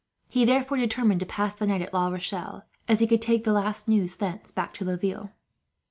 [0.27, 3.53] He therefore determined to pass the night at La Rochelle, as he could take the
[3.53, 5.29] last news, thence, back to Laville.